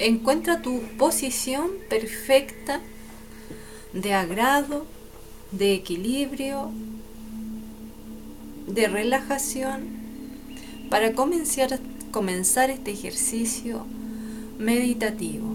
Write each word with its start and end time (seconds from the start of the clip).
encuentra 0.00 0.62
tu 0.62 0.80
posición 0.98 1.70
perfecta 1.88 2.80
de 3.92 4.14
agrado, 4.14 4.86
de 5.52 5.74
equilibrio, 5.74 6.70
de 8.66 8.88
relajación 8.88 10.00
para 10.88 11.12
comenzar, 11.12 11.78
comenzar 12.10 12.70
este 12.70 12.92
ejercicio 12.92 13.84
meditativo. 14.58 15.48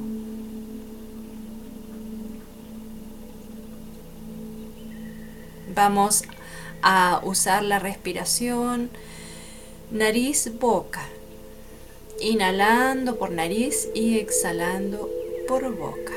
Vamos 5.74 6.24
a 6.82 7.20
usar 7.24 7.64
la 7.64 7.80
respiración 7.80 8.90
nariz-boca, 9.92 11.02
inhalando 12.20 13.18
por 13.18 13.32
nariz 13.32 13.90
y 13.94 14.18
exhalando 14.20 15.10
por 15.48 15.76
boca. 15.76 16.14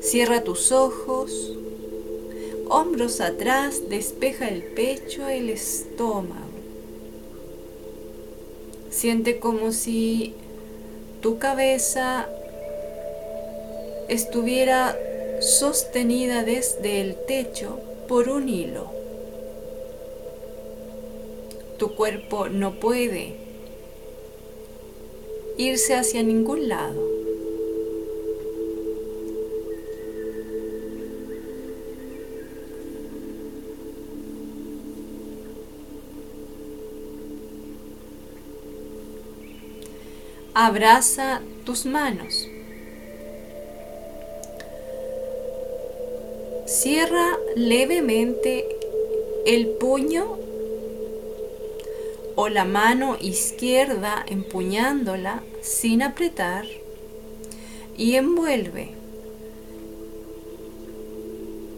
Cierra 0.00 0.42
tus 0.42 0.72
ojos, 0.72 1.56
hombros 2.68 3.20
atrás, 3.20 3.88
despeja 3.88 4.48
el 4.48 4.62
pecho, 4.62 5.28
el 5.28 5.50
estómago. 5.50 6.48
Siente 8.90 9.38
como 9.38 9.72
si 9.72 10.34
tu 11.20 11.38
cabeza 11.38 12.28
estuviera 14.08 14.98
sostenida 15.40 16.42
desde 16.42 17.00
el 17.00 17.14
techo 17.26 17.78
por 18.10 18.28
un 18.28 18.48
hilo. 18.48 18.90
Tu 21.78 21.94
cuerpo 21.94 22.48
no 22.48 22.80
puede 22.80 23.36
irse 25.56 25.94
hacia 25.94 26.24
ningún 26.24 26.68
lado. 26.68 27.00
Abraza 40.52 41.42
tus 41.64 41.86
manos. 41.86 42.49
Cierra 46.82 47.38
levemente 47.56 48.64
el 49.44 49.66
puño 49.68 50.38
o 52.36 52.48
la 52.48 52.64
mano 52.64 53.18
izquierda 53.20 54.24
empuñándola 54.26 55.42
sin 55.60 56.00
apretar 56.00 56.64
y 57.98 58.14
envuelve 58.14 58.92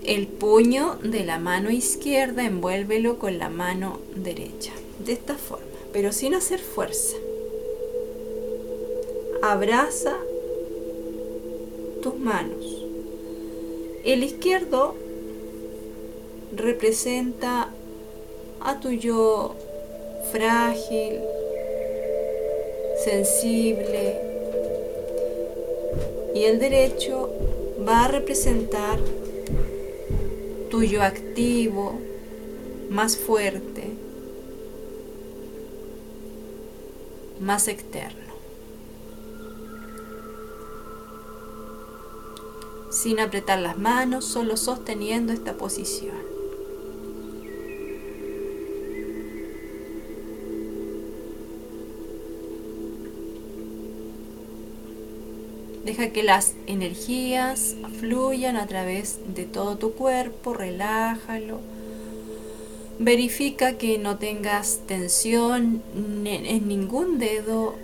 el 0.05 0.29
puño 0.29 1.01
de 1.03 1.25
la 1.25 1.41
mano 1.41 1.73
izquierda, 1.73 2.45
envuélvelo 2.45 3.19
con 3.19 3.41
la 3.41 3.49
mano 3.49 3.99
derecha, 4.15 4.71
de 5.05 5.15
esta 5.15 5.35
forma, 5.35 5.67
pero 5.93 6.13
sin 6.13 6.33
hacer 6.33 6.61
fuerza 6.61 7.17
abraza 9.43 10.15
tus 12.03 12.17
manos. 12.17 12.62
El 14.05 14.25
izquierdo 14.25 14.97
representa 16.57 17.69
a 18.61 18.81
tu 18.81 18.91
yo 18.91 19.55
frágil, 20.33 21.21
sensible, 23.05 24.21
y 26.35 26.45
el 26.45 26.59
derecho 26.59 27.31
va 27.87 28.07
a 28.07 28.09
representar 28.09 28.99
tu 30.69 30.83
yo 30.83 31.03
activo, 31.03 31.93
más 32.91 33.17
fuerte, 33.17 33.85
más 37.39 37.69
externo. 37.69 38.32
Sin 43.03 43.19
apretar 43.19 43.59
las 43.59 43.77
manos, 43.79 44.25
solo 44.25 44.57
sosteniendo 44.57 45.33
esta 45.33 45.55
posición. 45.55 46.15
Deja 55.85 56.11
que 56.11 56.23
las 56.23 56.55
energías 56.69 57.75
fluyan 57.99 58.57
a 58.57 58.69
través 58.69 59.19
de 59.35 59.47
todo 59.47 59.79
tu 59.79 59.95
cuerpo, 59.95 60.55
relájalo. 60.55 61.59
Verifica 63.01 63.79
que 63.79 63.99
no 63.99 64.17
tengas 64.17 64.83
tensión 64.87 65.83
en 66.25 66.69
ningún 66.69 67.19
dedo 67.19 67.75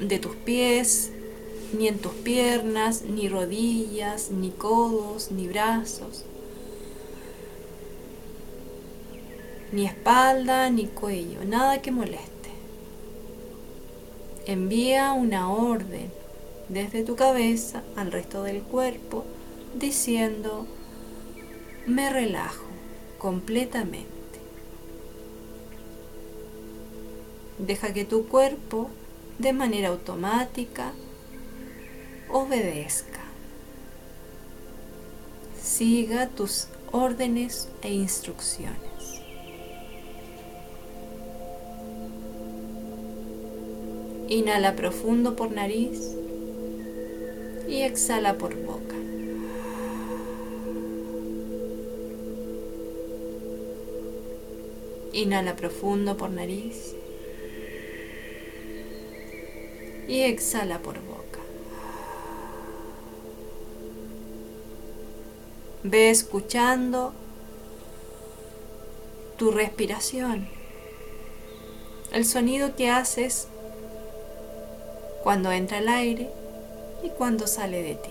de 0.00 0.20
tus 0.20 0.36
pies, 0.36 1.10
ni 1.72 1.88
en 1.88 1.98
tus 1.98 2.12
piernas, 2.12 3.02
ni 3.02 3.28
rodillas, 3.28 4.30
ni 4.30 4.50
codos, 4.50 5.30
ni 5.30 5.46
brazos, 5.46 6.24
ni 9.72 9.84
espalda, 9.84 10.70
ni 10.70 10.86
cuello, 10.86 11.44
nada 11.44 11.82
que 11.82 11.90
moleste. 11.90 12.28
Envía 14.46 15.12
una 15.12 15.52
orden 15.52 16.10
desde 16.68 17.02
tu 17.02 17.16
cabeza 17.16 17.82
al 17.96 18.12
resto 18.12 18.42
del 18.42 18.62
cuerpo 18.62 19.24
diciendo, 19.78 20.66
me 21.86 22.10
relajo 22.10 22.64
completamente. 23.18 24.08
Deja 27.58 27.92
que 27.92 28.04
tu 28.04 28.26
cuerpo, 28.26 28.88
de 29.38 29.52
manera 29.52 29.88
automática, 29.88 30.92
obedezca. 32.30 33.20
Siga 35.62 36.28
tus 36.28 36.68
órdenes 36.92 37.68
e 37.82 37.92
instrucciones. 37.92 39.22
Inhala 44.28 44.76
profundo 44.76 45.36
por 45.36 45.52
nariz 45.52 46.14
y 47.68 47.82
exhala 47.82 48.36
por 48.36 48.54
boca. 48.56 48.94
Inhala 55.12 55.56
profundo 55.56 56.16
por 56.16 56.30
nariz 56.30 56.94
y 60.06 60.20
exhala 60.20 60.78
por 60.80 61.00
boca. 61.00 61.17
Ve 65.90 66.10
escuchando 66.10 67.14
tu 69.38 69.50
respiración, 69.52 70.46
el 72.12 72.26
sonido 72.26 72.76
que 72.76 72.90
haces 72.90 73.48
cuando 75.22 75.50
entra 75.50 75.78
el 75.78 75.88
aire 75.88 76.28
y 77.02 77.08
cuando 77.08 77.46
sale 77.46 77.82
de 77.82 77.94
ti. 77.94 78.10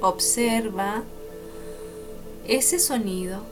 Observa 0.00 1.02
ese 2.46 2.78
sonido 2.78 3.42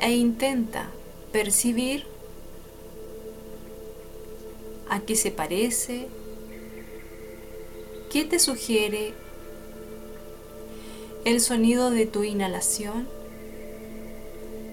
e 0.00 0.12
intenta 0.12 0.92
percibir 1.38 2.02
a 4.90 4.98
qué 4.98 5.14
se 5.14 5.30
parece, 5.30 6.08
qué 8.10 8.24
te 8.24 8.40
sugiere 8.40 9.14
el 11.24 11.40
sonido 11.40 11.92
de 11.92 12.06
tu 12.06 12.24
inhalación 12.24 13.06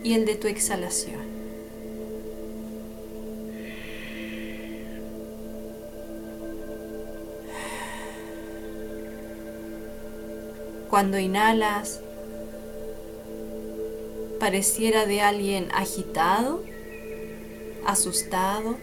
y 0.03 0.15
el 0.15 0.25
de 0.25 0.33
tu 0.33 0.47
exhalación. 0.47 1.21
Cuando 10.89 11.19
inhalas, 11.19 12.01
pareciera 14.45 15.07
de 15.07 15.21
alguien 15.21 15.69
agitado, 15.74 16.63
asustado. 17.83 18.77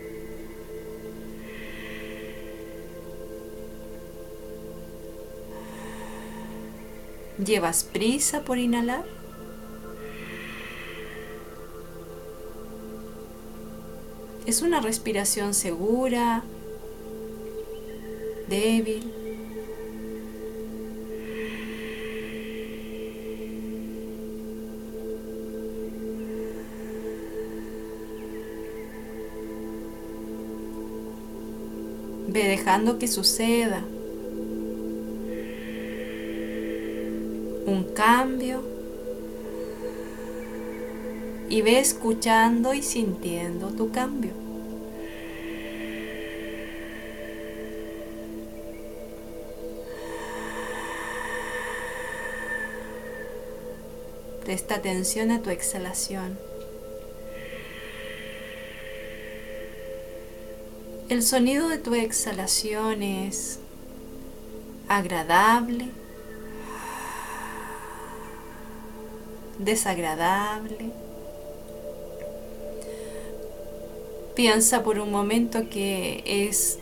¿Llevas 7.38 7.84
prisa 7.84 8.42
por 8.42 8.58
inhalar? 8.58 9.04
Es 14.46 14.62
una 14.62 14.80
respiración 14.80 15.54
segura, 15.54 16.42
débil. 18.48 19.21
Ve 32.32 32.48
dejando 32.48 32.98
que 32.98 33.08
suceda 33.08 33.84
un 37.66 37.84
cambio 37.94 38.62
y 41.50 41.60
ve 41.60 41.78
escuchando 41.78 42.72
y 42.72 42.80
sintiendo 42.80 43.68
tu 43.68 43.92
cambio. 43.92 44.30
Presta 54.42 54.76
atención 54.76 55.30
a 55.30 55.42
tu 55.42 55.50
exhalación. 55.50 56.51
El 61.12 61.22
sonido 61.22 61.68
de 61.68 61.76
tu 61.76 61.92
exhalación 61.94 63.02
es 63.02 63.58
agradable, 64.88 65.90
desagradable. 69.58 70.90
Piensa 74.34 74.82
por 74.82 74.98
un 74.98 75.10
momento 75.10 75.68
que 75.68 76.22
es 76.24 76.78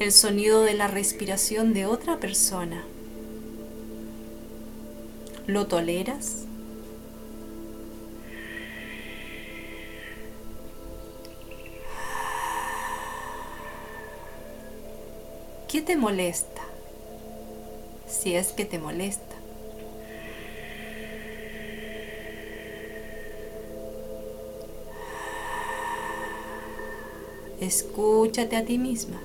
el 0.00 0.10
sonido 0.10 0.62
de 0.62 0.74
la 0.74 0.88
respiración 0.88 1.74
de 1.74 1.86
otra 1.86 2.18
persona. 2.18 2.84
¿Lo 5.46 5.68
toleras? 5.68 6.47
¿Qué 15.68 15.82
te 15.82 15.96
molesta? 15.96 16.62
Si 18.08 18.34
es 18.34 18.52
que 18.52 18.64
te 18.64 18.78
molesta. 18.78 19.36
Escúchate 27.60 28.56
a 28.56 28.64
ti 28.64 28.78
misma. 28.78 29.20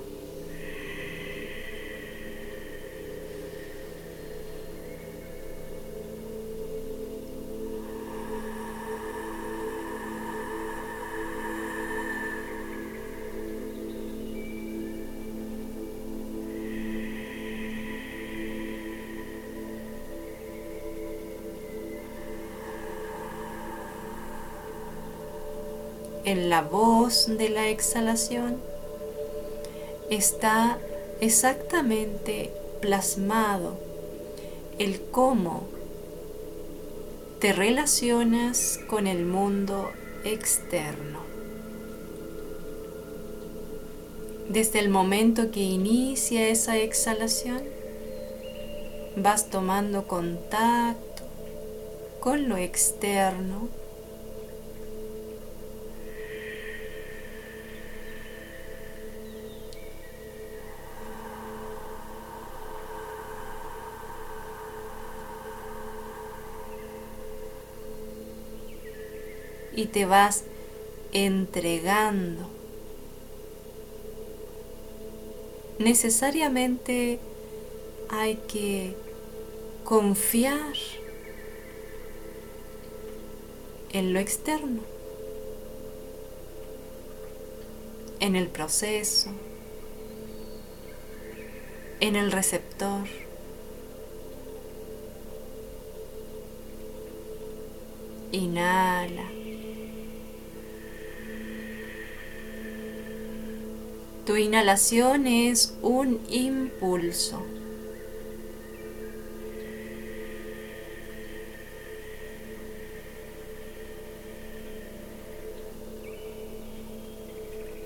La 26.54 26.62
voz 26.62 27.36
de 27.36 27.50
la 27.50 27.70
exhalación 27.70 28.58
está 30.12 30.78
exactamente 31.20 32.52
plasmado 32.80 33.76
el 34.78 35.02
cómo 35.02 35.64
te 37.40 37.54
relacionas 37.54 38.80
con 38.88 39.08
el 39.08 39.26
mundo 39.26 39.94
externo. 40.26 41.22
Desde 44.48 44.78
el 44.78 44.90
momento 44.90 45.50
que 45.50 45.62
inicia 45.62 46.50
esa 46.50 46.78
exhalación, 46.78 47.64
vas 49.16 49.50
tomando 49.50 50.06
contacto 50.06 51.24
con 52.20 52.48
lo 52.48 52.58
externo 52.58 53.70
y 69.76 69.86
te 69.86 70.06
vas 70.06 70.44
entregando. 71.12 72.50
Necesariamente 75.80 77.20
hay 78.10 78.36
que 78.48 78.96
confiar 79.84 80.74
en 83.92 84.14
lo 84.14 84.20
externo, 84.20 84.82
en 88.20 88.36
el 88.36 88.48
proceso, 88.48 89.30
en 92.00 92.16
el 92.16 92.32
receptor. 92.32 93.08
Inhala. 98.32 99.43
Tu 104.26 104.38
inhalación 104.38 105.28
es 105.28 105.78
un 105.82 106.22
impulso. 106.30 107.44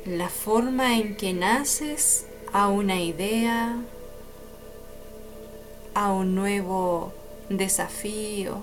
La 0.05 0.29
forma 0.29 0.99
en 0.99 1.17
que 1.17 1.33
naces 1.33 2.27
a 2.53 2.67
una 2.67 3.01
idea, 3.01 3.77
a 5.95 6.13
un 6.13 6.35
nuevo 6.35 7.13
desafío, 7.49 8.59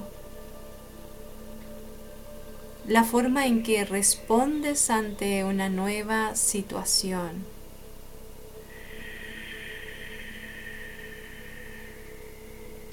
la 2.86 3.02
forma 3.02 3.46
en 3.46 3.64
que 3.64 3.84
respondes 3.84 4.90
ante 4.90 5.42
una 5.42 5.68
nueva 5.68 6.36
situación. 6.36 7.53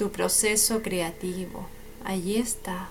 Tu 0.01 0.11
proceso 0.11 0.81
creativo. 0.81 1.67
Allí 2.03 2.37
está. 2.37 2.89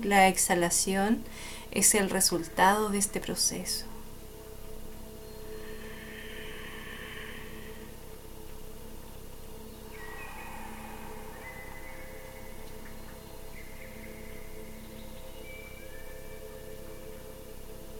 La 0.00 0.28
exhalación 0.28 1.24
es 1.72 1.96
el 1.96 2.10
resultado 2.10 2.90
de 2.90 2.98
este 2.98 3.18
proceso. 3.18 3.86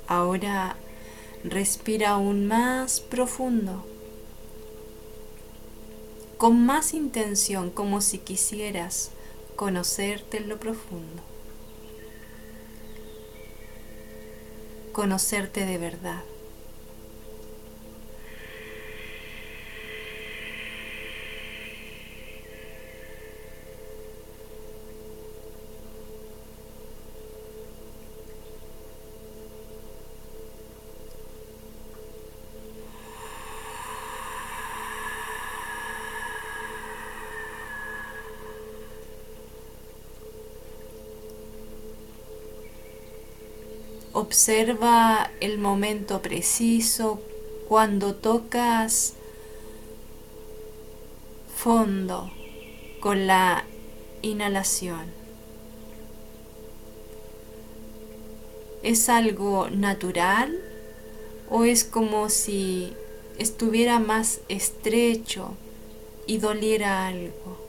Ahora 0.06 0.76
respira 1.42 2.10
aún 2.10 2.46
más 2.46 3.00
profundo 3.00 3.91
con 6.42 6.66
más 6.66 6.92
intención, 6.92 7.70
como 7.70 8.00
si 8.00 8.18
quisieras 8.18 9.12
conocerte 9.54 10.38
en 10.38 10.48
lo 10.48 10.58
profundo, 10.58 11.22
conocerte 14.90 15.64
de 15.64 15.78
verdad. 15.78 16.24
Observa 44.32 45.30
el 45.40 45.58
momento 45.58 46.22
preciso 46.22 47.20
cuando 47.68 48.14
tocas 48.14 49.12
fondo 51.54 52.30
con 53.00 53.26
la 53.26 53.66
inhalación. 54.22 55.04
¿Es 58.82 59.10
algo 59.10 59.68
natural 59.68 60.58
o 61.50 61.64
es 61.64 61.84
como 61.84 62.30
si 62.30 62.94
estuviera 63.38 63.98
más 63.98 64.40
estrecho 64.48 65.50
y 66.26 66.38
doliera 66.38 67.06
algo? 67.06 67.61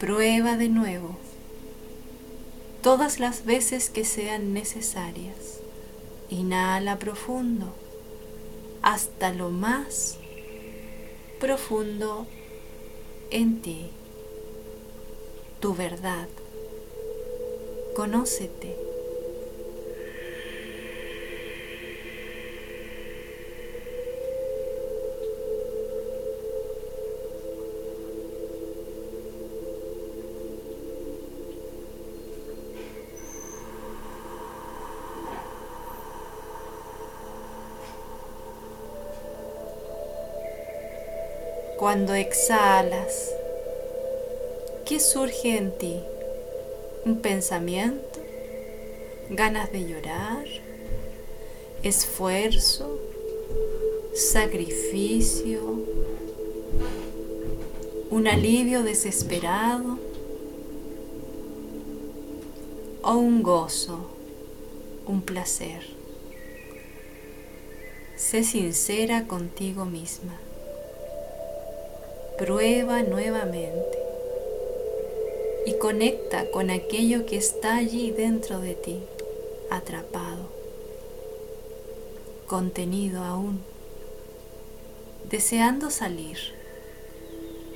Prueba 0.00 0.56
de 0.56 0.70
nuevo 0.70 1.18
todas 2.82 3.20
las 3.20 3.44
veces 3.44 3.90
que 3.90 4.06
sean 4.06 4.54
necesarias. 4.54 5.60
Inhala 6.30 6.98
profundo 6.98 7.74
hasta 8.80 9.30
lo 9.34 9.50
más 9.50 10.16
profundo 11.38 12.26
en 13.30 13.60
ti, 13.60 13.90
tu 15.60 15.74
verdad. 15.74 16.28
Conócete. 17.94 18.89
Cuando 41.80 42.12
exhalas, 42.12 43.30
¿qué 44.84 45.00
surge 45.00 45.56
en 45.56 45.72
ti? 45.78 45.96
¿Un 47.06 47.22
pensamiento? 47.22 48.20
¿Ganas 49.30 49.72
de 49.72 49.88
llorar? 49.88 50.44
¿Esfuerzo? 51.82 53.00
¿Sacrificio? 54.14 55.86
¿Un 58.10 58.28
alivio 58.28 58.82
desesperado? 58.82 59.98
¿O 63.02 63.14
un 63.14 63.42
gozo? 63.42 64.00
¿Un 65.06 65.22
placer? 65.22 65.82
Sé 68.16 68.44
sincera 68.44 69.26
contigo 69.26 69.86
misma. 69.86 70.38
Prueba 72.40 73.02
nuevamente 73.02 73.98
y 75.66 75.74
conecta 75.74 76.50
con 76.50 76.70
aquello 76.70 77.26
que 77.26 77.36
está 77.36 77.76
allí 77.76 78.12
dentro 78.12 78.60
de 78.60 78.74
ti, 78.74 79.02
atrapado, 79.70 80.48
contenido 82.46 83.24
aún, 83.24 83.60
deseando 85.28 85.90
salir, 85.90 86.38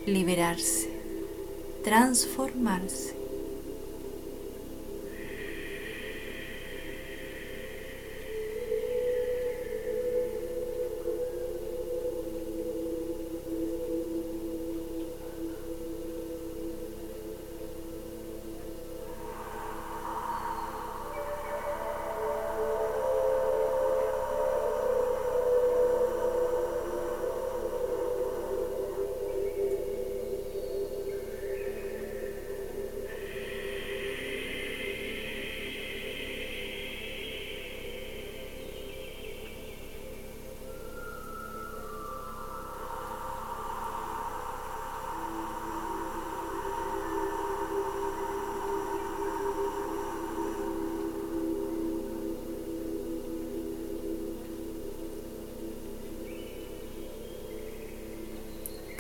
liberarse, 0.07 0.89
transformarse. 1.83 3.24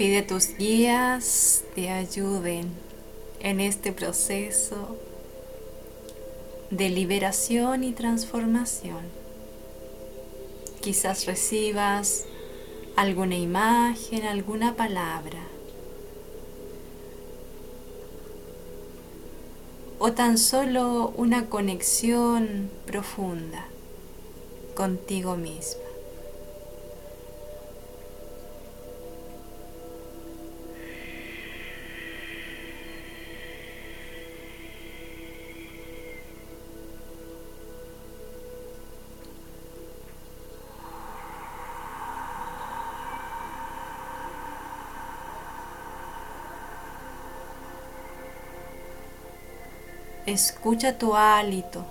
Pide 0.05 0.21
tus 0.21 0.59
guías 0.59 1.65
te 1.75 1.89
ayuden 1.89 2.69
en 3.41 3.59
este 3.59 3.91
proceso 3.91 4.99
de 6.69 6.91
liberación 6.91 7.85
y 7.85 7.93
transformación. 7.93 9.01
Quizás 10.83 11.25
recibas 11.25 12.27
alguna 12.97 13.37
imagen, 13.37 14.27
alguna 14.27 14.77
palabra. 14.77 15.43
O 19.99 20.13
tan 20.13 20.37
solo 20.37 21.15
una 21.17 21.49
conexión 21.49 22.71
profunda 22.85 23.69
contigo 24.75 25.37
mismo. 25.37 25.94
Escucha 50.26 50.97
tu 50.97 51.14
hálito. 51.14 51.85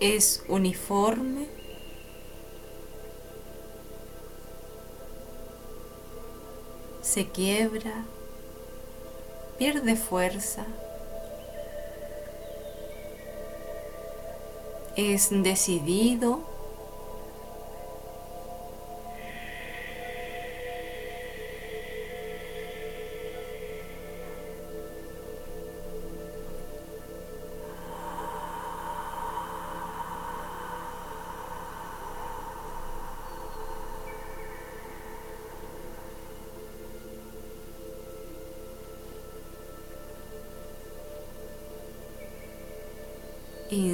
es 0.00 0.44
uniforme 0.48 1.57
se 7.08 7.26
quiebra, 7.26 8.04
pierde 9.56 9.96
fuerza, 9.96 10.66
es 14.94 15.28
decidido 15.30 16.40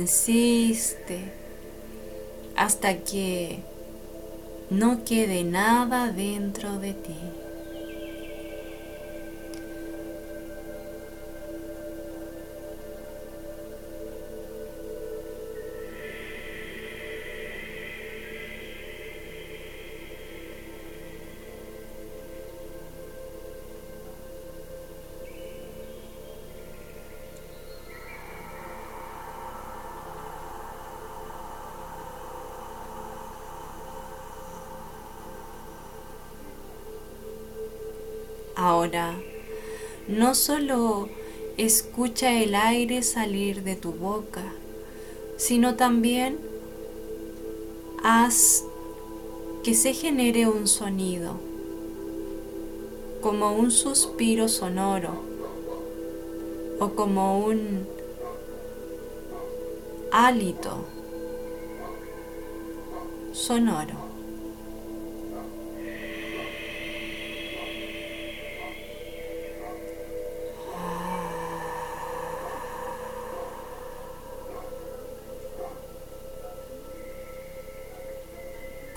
insiste 0.04 1.18
hasta 2.56 2.98
que 2.98 3.60
no 4.68 5.02
quede 5.02 5.44
nada 5.44 6.12
dentro 6.12 6.78
de 6.78 6.92
ti. 6.92 7.16
Ahora, 38.66 39.12
no 40.08 40.34
solo 40.34 41.10
escucha 41.58 42.32
el 42.32 42.54
aire 42.54 43.02
salir 43.02 43.62
de 43.62 43.76
tu 43.76 43.92
boca, 43.92 44.54
sino 45.36 45.74
también 45.74 46.38
haz 48.02 48.64
que 49.64 49.74
se 49.74 49.92
genere 49.92 50.48
un 50.48 50.66
sonido, 50.66 51.34
como 53.20 53.52
un 53.52 53.70
suspiro 53.70 54.48
sonoro 54.48 55.12
o 56.80 56.88
como 56.92 57.44
un 57.44 57.86
hálito 60.10 60.86
sonoro. 63.34 64.03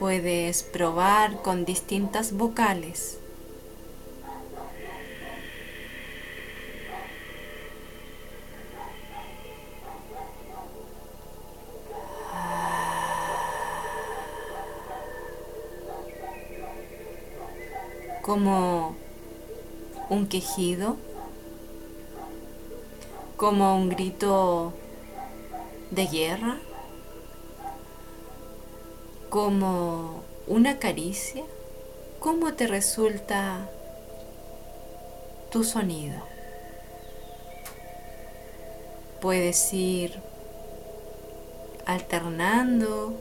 Puedes 0.07 0.63
probar 0.63 1.41
con 1.41 1.65
distintas 1.65 2.31
vocales. 2.31 3.19
como 18.21 18.95
un 20.09 20.27
quejido, 20.27 20.95
como 23.35 23.75
un 23.75 23.89
grito 23.89 24.71
de 25.91 26.07
guerra 26.07 26.57
como 29.37 30.23
una 30.47 30.79
caricia, 30.79 31.43
¿cómo 32.19 32.55
te 32.55 32.65
resulta 32.65 33.69
tu 35.51 35.63
sonido? 35.63 36.23
Puedes 39.21 39.71
ir 39.73 40.15
alternando 41.85 43.13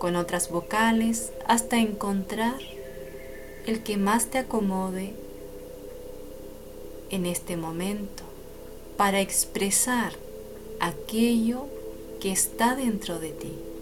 con 0.00 0.16
otras 0.16 0.50
vocales 0.50 1.32
hasta 1.46 1.78
encontrar 1.78 2.58
el 3.64 3.84
que 3.84 3.96
más 3.96 4.26
te 4.26 4.38
acomode 4.38 5.14
en 7.10 7.26
este 7.26 7.56
momento 7.56 8.24
para 8.96 9.20
expresar 9.20 10.14
aquello 10.80 11.66
que 12.20 12.32
está 12.32 12.74
dentro 12.74 13.20
de 13.20 13.30
ti. 13.30 13.73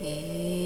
Hey. 0.00 0.59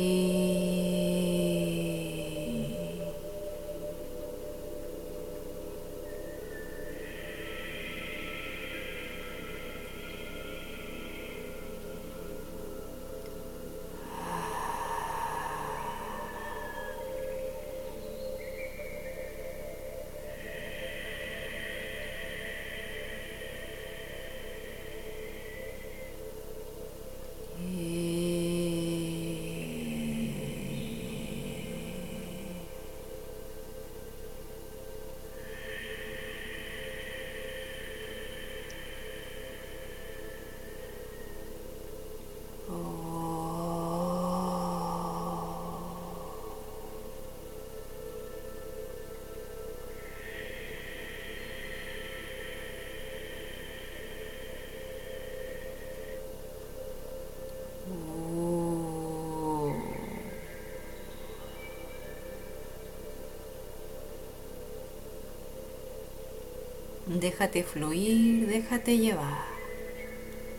Déjate 67.20 67.62
fluir, 67.62 68.48
déjate 68.48 68.98
llevar, 68.98 69.44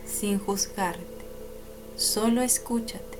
sin 0.07 0.39
juzgarte. 0.39 1.25
Solo 1.97 2.41
escúchate, 2.41 3.17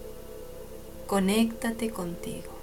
conéctate 1.06 1.89
contigo. 1.89 2.55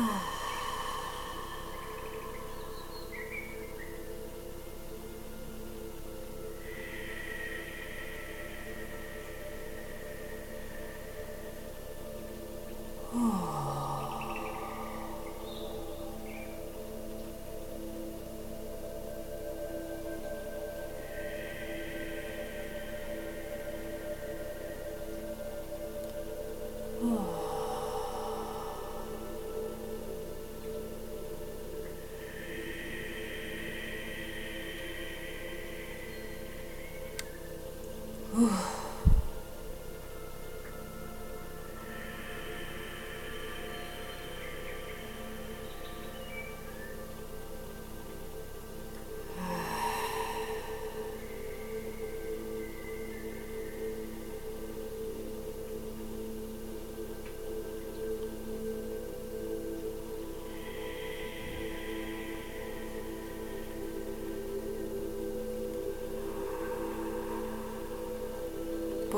Ah. 0.00 0.20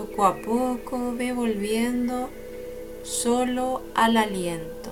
Poco 0.00 0.24
a 0.24 0.34
poco 0.34 1.12
ve 1.14 1.34
volviendo 1.34 2.30
solo 3.02 3.82
al 3.94 4.16
aliento, 4.16 4.88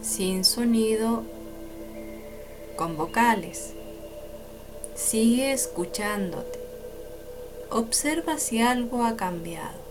sin 0.00 0.42
sonido, 0.42 1.22
con 2.76 2.96
vocales. 2.96 3.74
Sigue 4.94 5.52
escuchándote. 5.52 6.58
Observa 7.68 8.38
si 8.38 8.62
algo 8.62 9.04
ha 9.04 9.16
cambiado. 9.16 9.87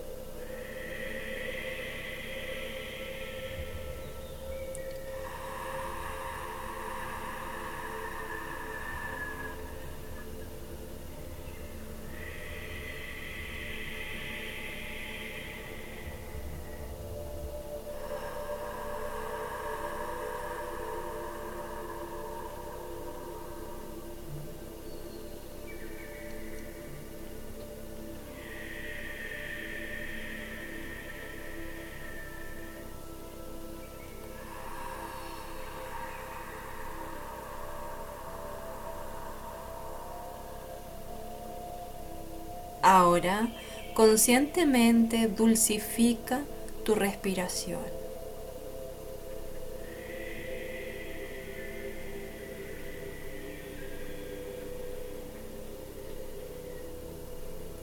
Conscientemente 43.94 45.26
dulcifica 45.26 46.42
tu 46.84 46.94
respiración. 46.94 47.80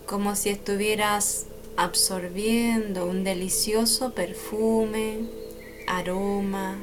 Como 0.05 0.35
si 0.35 0.49
estuvieras 0.49 1.47
absorbiendo 1.75 3.05
un 3.05 3.23
delicioso 3.23 4.13
perfume, 4.13 5.19
aroma 5.87 6.77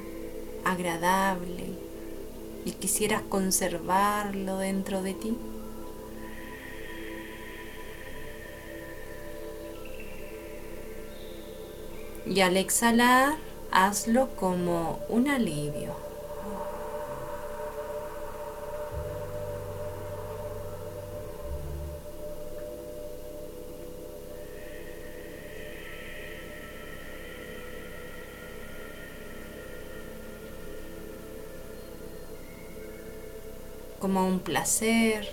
agradable 0.65 1.65
y 2.65 2.73
quisieras 2.73 3.23
conservarlo 3.23 4.59
dentro 4.59 5.03
de 5.03 5.15
ti. 5.15 5.37
Y 12.35 12.41
al 12.41 12.57
exhalar, 12.57 13.35
hazlo 13.71 14.31
como 14.37 15.01
un 15.11 15.29
alivio. 15.29 15.95
como 34.01 34.27
un 34.27 34.41
placer. 34.41 35.29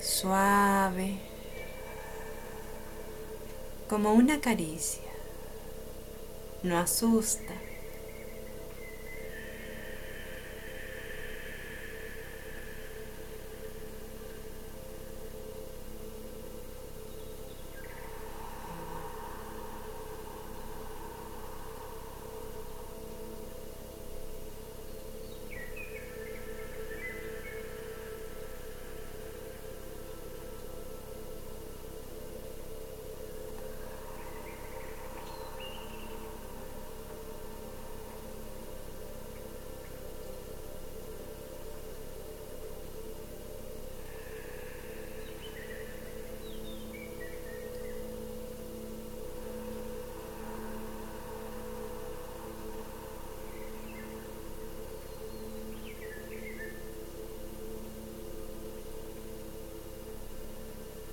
Suave, 0.00 1.29
como 3.90 4.12
una 4.14 4.40
caricia. 4.40 5.10
No 6.62 6.78
asusta. 6.78 7.54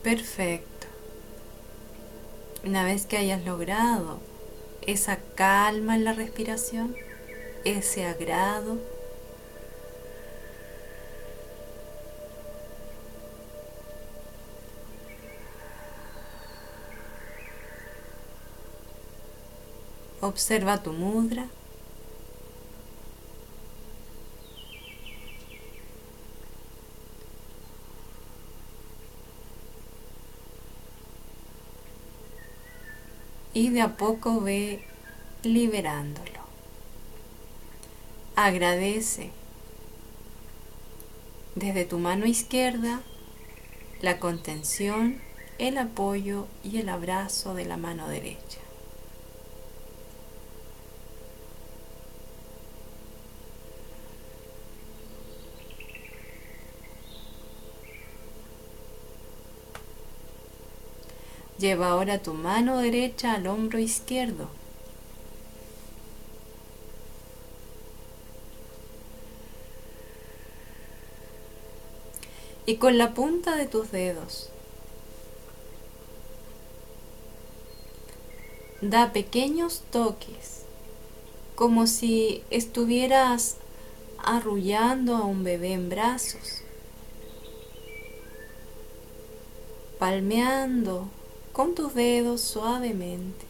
Perfecto. 0.07 0.87
Una 2.63 2.85
vez 2.85 3.05
que 3.05 3.17
hayas 3.17 3.43
logrado 3.43 4.21
esa 4.81 5.17
calma 5.35 5.95
en 5.95 6.05
la 6.05 6.13
respiración, 6.13 6.95
ese 7.65 8.05
agrado, 8.05 8.77
observa 20.21 20.81
tu 20.81 20.93
mudra. 20.93 21.49
Y 33.57 33.69
de 33.69 33.81
a 33.81 33.97
poco 33.97 34.39
ve 34.39 34.83
liberándolo. 35.41 36.41
Agradece 38.35 39.31
desde 41.55 41.83
tu 41.83 41.97
mano 41.97 42.27
izquierda 42.27 43.01
la 43.99 44.19
contención, 44.19 45.19
el 45.57 45.79
apoyo 45.79 46.45
y 46.63 46.77
el 46.77 46.87
abrazo 46.87 47.55
de 47.55 47.65
la 47.65 47.77
mano 47.77 48.07
derecha. 48.07 48.59
Lleva 61.59 61.89
ahora 61.89 62.19
tu 62.19 62.33
mano 62.33 62.77
derecha 62.77 63.33
al 63.33 63.47
hombro 63.47 63.79
izquierdo. 63.79 64.47
Y 72.67 72.75
con 72.75 72.97
la 72.97 73.13
punta 73.13 73.55
de 73.55 73.65
tus 73.65 73.91
dedos, 73.91 74.49
da 78.81 79.11
pequeños 79.13 79.81
toques, 79.89 80.63
como 81.55 81.87
si 81.87 82.43
estuvieras 82.51 83.55
arrullando 84.23 85.15
a 85.15 85.25
un 85.25 85.43
bebé 85.43 85.73
en 85.73 85.89
brazos, 85.89 86.61
palmeando 89.97 91.07
con 91.57 91.73
tus 91.73 91.95
dedos 91.95 92.41
suavemente, 92.41 93.43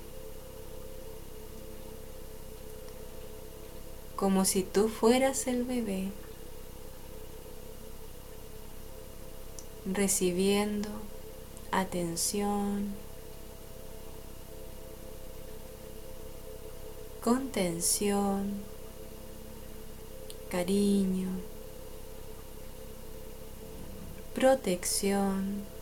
como 4.15 4.46
si 4.46 4.63
tú 4.63 4.88
fueras 4.88 5.46
el 5.48 5.65
bebé, 5.65 6.08
recibiendo 9.86 10.88
atención, 11.70 12.93
contención, 17.22 18.54
cariño, 20.50 21.28
protección. 24.34 25.76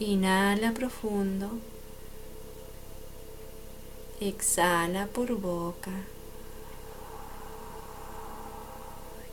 Inhala 0.00 0.72
profundo. 0.74 1.50
Exhala 4.20 5.08
por 5.08 5.34
boca. 5.34 5.90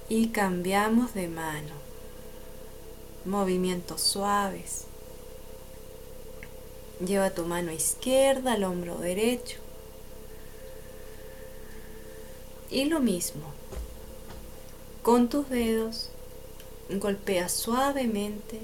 Y 0.09 0.29
cambiamos 0.29 1.13
de 1.13 1.27
mano. 1.27 1.75
Movimientos 3.25 4.01
suaves. 4.01 4.85
Lleva 6.99 7.29
tu 7.29 7.45
mano 7.45 7.71
izquierda 7.71 8.53
al 8.53 8.63
hombro 8.63 8.97
derecho. 8.97 9.59
Y 12.71 12.85
lo 12.85 13.01
mismo. 13.01 13.53
Con 15.03 15.29
tus 15.29 15.47
dedos 15.47 16.09
golpea 16.89 17.49
suavemente 17.49 18.61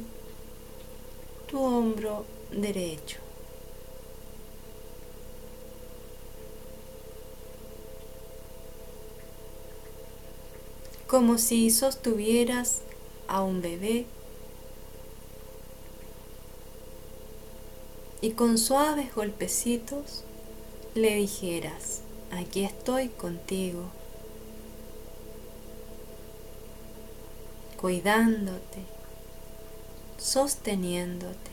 tu 1.51 1.61
hombro 1.61 2.23
derecho. 2.49 3.17
Como 11.07 11.37
si 11.37 11.69
sostuvieras 11.71 12.83
a 13.27 13.43
un 13.43 13.61
bebé 13.61 14.05
y 18.21 18.31
con 18.31 18.57
suaves 18.57 19.13
golpecitos 19.13 20.23
le 20.95 21.15
dijeras, 21.15 22.03
aquí 22.31 22.63
estoy 22.63 23.09
contigo, 23.09 23.83
cuidándote 27.81 29.00
sosteniéndote, 30.21 31.51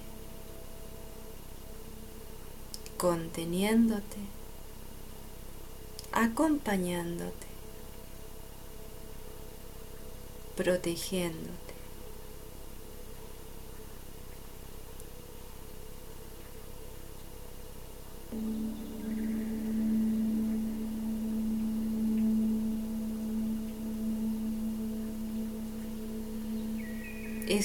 conteniéndote, 2.99 4.19
acompañándote, 6.13 7.47
protegiéndote. 10.55 11.68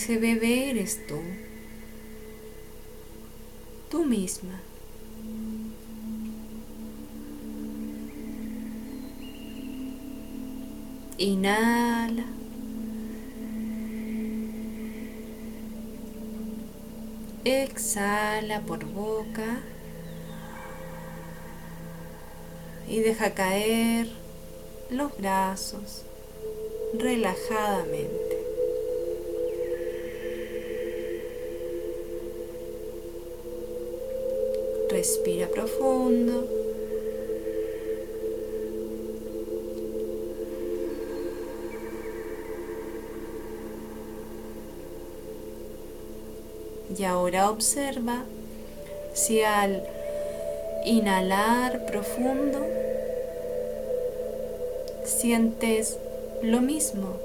Ese 0.04 0.18
bebé 0.18 0.72
eres 0.72 1.08
tú, 1.08 1.16
tú 3.90 4.04
misma. 4.04 4.60
Inhala. 11.18 12.26
Exhala 17.46 18.60
por 18.60 18.84
boca. 18.84 19.62
Y 22.90 23.00
deja 23.00 23.34
caer 23.34 24.10
los 24.90 25.18
brazos 25.18 26.04
relajadamente. 27.00 28.33
Respira 35.04 35.48
profundo. 35.50 36.48
Y 46.98 47.04
ahora 47.04 47.50
observa 47.50 48.24
si 49.14 49.42
al 49.42 49.84
inhalar 50.86 51.86
profundo 51.86 52.66
sientes 55.04 55.98
lo 56.42 56.62
mismo 56.62 57.18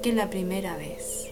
que 0.00 0.14
la 0.14 0.30
primera 0.30 0.78
vez. 0.78 1.30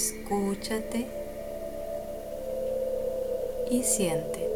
Escúchate 0.00 1.06
y 3.70 3.82
siéntete. 3.82 4.49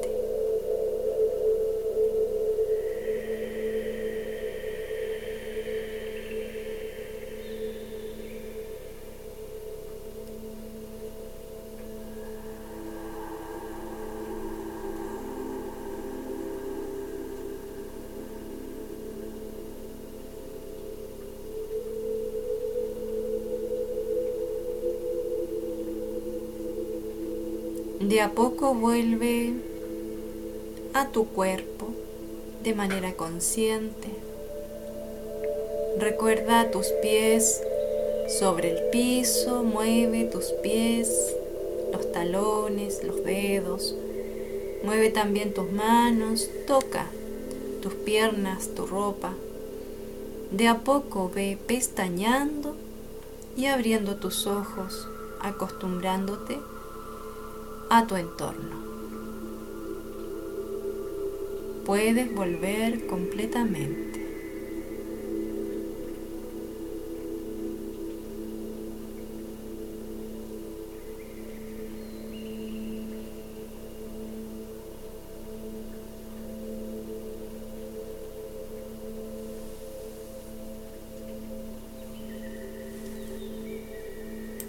De 28.09 28.21
a 28.21 28.33
poco 28.33 28.75
vuelve 28.75 29.55
a 30.93 31.09
tu 31.09 31.27
cuerpo 31.27 31.87
de 32.63 32.75
manera 32.75 33.15
consciente. 33.15 34.09
Recuerda 35.99 36.71
tus 36.71 36.89
pies 37.01 37.63
sobre 38.29 38.73
el 38.73 38.91
piso, 38.91 39.63
mueve 39.63 40.25
tus 40.25 40.53
pies, 40.63 41.35
los 41.95 42.13
talones, 42.13 43.03
los 43.05 43.25
dedos. 43.25 43.95
Mueve 44.85 45.09
también 45.09 45.55
tus 45.55 45.73
manos, 45.73 46.51
toca 46.67 47.07
tus 47.81 47.95
piernas, 47.95 48.69
tu 48.77 48.87
ropa. 48.87 49.33
De 50.51 50.69
a 50.69 50.81
poco 50.81 51.31
ve 51.35 51.57
pestañando 51.67 52.77
y 53.57 53.65
abriendo 53.65 54.17
tus 54.17 54.47
ojos, 54.47 55.09
acostumbrándote 55.41 56.59
a 57.97 58.09
tu 58.09 58.17
entorno. 58.17 58.75
Puedes 61.85 62.35
volver 62.35 63.07
completamente. 63.07 64.14